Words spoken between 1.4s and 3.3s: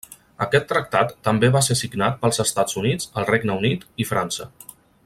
va ser signat pels Estats Units,